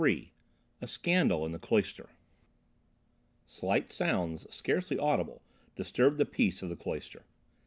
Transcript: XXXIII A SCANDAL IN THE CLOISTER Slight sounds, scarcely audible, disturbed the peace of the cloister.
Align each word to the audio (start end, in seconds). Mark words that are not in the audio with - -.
XXXIII 0.01 0.33
A 0.81 0.87
SCANDAL 0.87 1.45
IN 1.45 1.51
THE 1.51 1.59
CLOISTER 1.59 2.09
Slight 3.45 3.91
sounds, 3.91 4.51
scarcely 4.51 4.97
audible, 4.97 5.43
disturbed 5.75 6.17
the 6.17 6.25
peace 6.25 6.63
of 6.63 6.69
the 6.69 6.75
cloister. 6.75 7.23